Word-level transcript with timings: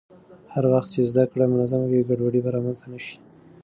هر 0.53 0.63
وخت 0.71 0.89
چې 0.93 1.01
زده 1.09 1.23
کړه 1.31 1.45
منظم 1.53 1.81
وي، 1.85 2.01
ګډوډي 2.09 2.39
به 2.43 2.49
رامنځته 2.55 2.85
نه 2.93 2.99
شي. 3.05 3.15